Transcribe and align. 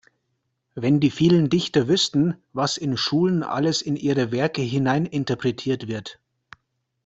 Wenn 0.73 0.99
die 0.99 1.11
vielen 1.11 1.49
Dichter 1.51 1.87
wüssten, 1.87 2.35
was 2.53 2.77
in 2.77 2.97
Schulen 2.97 3.43
alles 3.43 3.83
in 3.83 3.95
ihre 3.95 4.31
Werke 4.31 4.63
hineininterpretiert 4.63 5.87
wird! 5.87 6.19